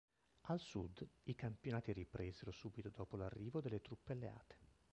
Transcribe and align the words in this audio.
Al 0.47 0.59
sud 0.59 1.03
i 1.25 1.35
campionati 1.35 1.93
ripresero 1.93 2.49
subito 2.51 2.89
dopo 2.89 3.17
l'arrivo 3.17 3.61
delle 3.61 3.81
truppe 3.81 4.13
alleate. 4.13 4.57